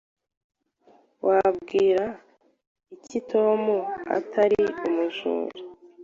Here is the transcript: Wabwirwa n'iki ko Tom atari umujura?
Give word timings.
Wabwirwa 1.27 2.05
n'iki 2.87 3.19
ko 3.21 3.25
Tom 3.31 3.61
atari 4.17 4.61
umujura? 4.87 5.55